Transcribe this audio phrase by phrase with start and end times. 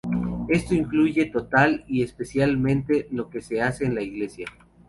[0.49, 4.47] Esto incluye total y especialmente lo que se hace en la iglesia.